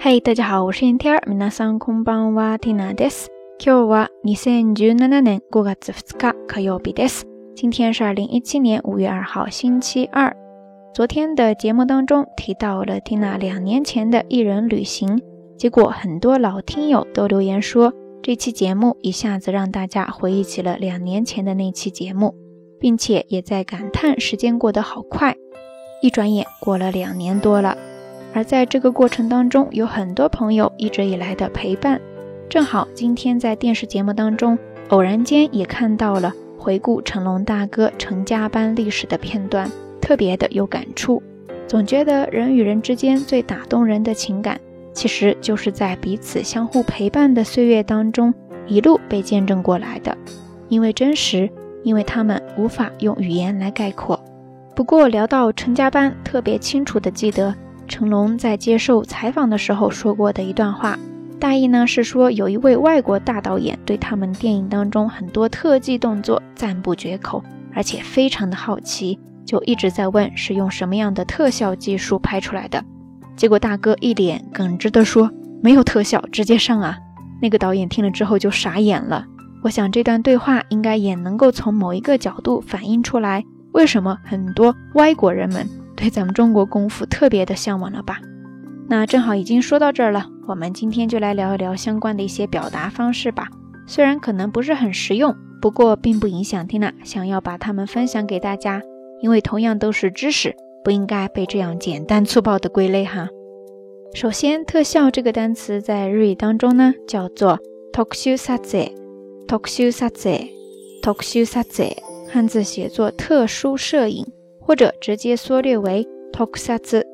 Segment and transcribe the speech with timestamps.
[0.00, 3.28] 嘿，大家好，我是 Inter，皆さんこんばんは、ティナです。
[3.58, 7.26] 今日は二千十七年五月二日火曜日です。
[7.54, 10.36] 今天是二零一七年五月二号，星期二。
[10.94, 15.20] 昨天的节目当中提到了缇娜两年前的一人旅行，
[15.58, 17.92] 结果很多老听友都留言说，
[18.22, 22.34] 这期节目一下子让大家回忆起了两年前的那期节目，
[22.78, 25.34] 并且也在感叹时间过得好快，
[26.02, 27.76] 一转眼过了两年多了。
[28.33, 31.99] 而在这个过程当中，有很多朋友一直以来的陪伴，
[32.49, 34.57] 正好今天在电视节目当中
[34.89, 39.69] 偶然间也看到了回顾成龙大哥成家班历史的片段。
[40.01, 41.21] 特别的有感触，
[41.67, 44.59] 总觉得人与人之间最打动人的情感，
[44.93, 48.33] 其实就是在彼此相互陪伴的岁月当中
[48.67, 50.17] 一路被见证过来的。
[50.67, 51.49] 因为真实，
[51.83, 54.19] 因为他们无法用语言来概括。
[54.75, 57.55] 不过聊到成家班，特别清楚的记得
[57.91, 60.97] 成龙在接受采访的时候说过的一段话，
[61.39, 67.43] 大意呢是说有一位外国大导演对他们电影当中很多特技动作赞不绝口，
[67.75, 69.19] 而且非常的好奇。
[69.45, 72.81] 就一直在问是用什么样的特效技术拍出来的，
[73.35, 75.29] 结果大哥一脸耿直地说
[75.61, 76.97] 没有特效，直接上啊！
[77.41, 79.25] 那个导演听了之后就傻眼了。
[79.63, 88.19] 我想这段对话应该也能够从某一个角度反映出来，为什么很多外国人们对咱们中国功夫特别的向往了吧？
[88.89, 93.47] 那正好已经说到这儿了，我们今天就来聊一聊相关的一些表达方式吧。
[93.87, 98.81] 虽然可能不是很实用，不过并不影响缇娜想要把它们分享给大家。
[99.21, 103.29] 因为同样都是知识，不应该被这样简单粗暴的归类哈。
[104.15, 107.59] 首先，特效这个单词在日语当中呢叫做
[107.93, 108.91] 特殊撮影，
[109.47, 110.49] 特殊撮影，
[111.03, 111.95] 特殊撮影，
[112.31, 114.25] 汉字写作特殊摄影，
[114.71, 117.05] 或者直接缩略为特撮字，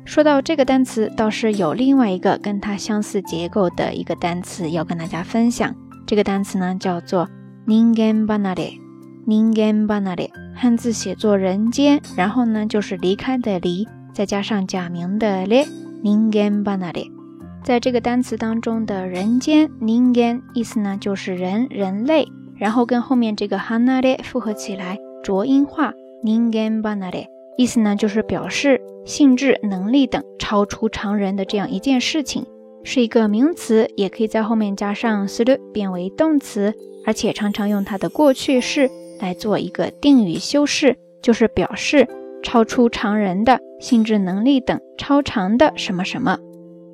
[0.05, 5.73] 说到这个单词，倒是有另外一个跟它相似结构的一个单词要跟大家分享。
[6.05, 7.29] 这个单词呢叫做。
[7.65, 8.77] 人間離れ，
[9.25, 15.65] 人間離れ，汉字写作人间，然后呢就是离开的离，再加上假名的れ，
[16.03, 17.09] 人間離れ。
[17.63, 22.27] 在这个单词当中的人间，人間意思呢就是人、人类，
[22.57, 25.93] 然后跟后面这个離れ复合起来，浊音化，
[26.23, 27.25] 人間離れ，
[27.57, 32.45] 意思呢就是表示性质、能力等超出常人的这样一件事情，
[32.83, 36.73] 是一个名词，也可以在后面加上する变为动词。
[37.05, 38.89] 而且常常用它的过去式
[39.19, 42.07] 来做一个定语修饰，就是表示
[42.41, 46.37] 超出常人的性质、能力等超常的什么什么。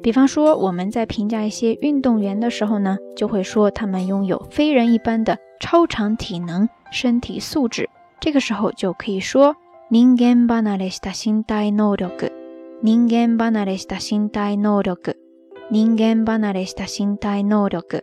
[0.02, 7.88] 比方说，我们在评价一些运动员的时候呢，就会说他们拥有非人一般的超常体能、身体素质。
[8.20, 9.56] 这个时候就可以说
[9.90, 12.06] 人間離れした身体能力、
[12.82, 15.16] 人間離れした身体能力、
[15.72, 18.02] 人間離れした身体能力。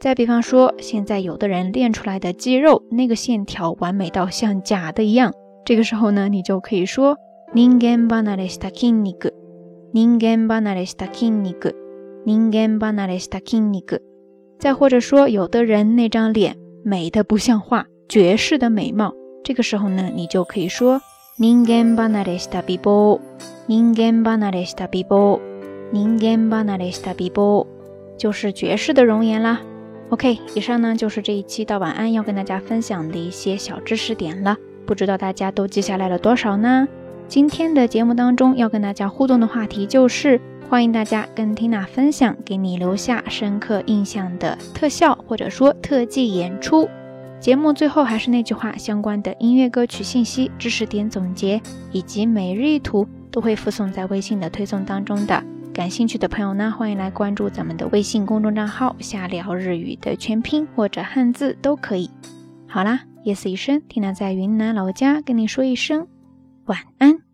[0.00, 5.32] 再比方说，现在有的人练出来的肌肉，那个线条完美到像假的一样。
[5.64, 7.18] 这个时候呢，你就可以说
[7.52, 9.30] 人間離れした筋肉，
[9.92, 11.74] 人間離れした筋肉，
[12.24, 14.00] 人間離れした筋肉。
[14.58, 19.12] 再或者说，有的人那张脸美的不像话，绝世的美貌。
[19.44, 21.00] 这个时候呢，你就可以说
[21.38, 23.20] 人間離れした美貌，
[23.66, 25.40] 人間離れした美貌，
[25.92, 27.66] 人間離れした美貌，
[28.18, 29.60] 就是绝世的容颜啦。
[30.10, 36.86] OK，以上呢就是这一期到晚安要跟大家分享的一些小知识点了，不知道大家都记下来了多少呢？
[37.28, 46.88] 今天的节目当中要跟大家互动的话题就是，欢迎大家跟 Tina 分享给你留下深刻印象的特效或者说特技演出。
[47.39, 51.61] 节目最后还是那句话，相关的音乐歌曲信息、知识点总结
[51.91, 55.43] 以及每日一图都会附送在微信的推送当中的。
[55.71, 62.09] 感兴趣的朋友呢，欢迎来关注咱们的微信公众账号“瞎聊日语”的全拼或者汉字都可以。
[62.67, 66.07] 好啦，夜色已深，听娜在云南老家跟你说一声
[66.65, 67.24] 晚安。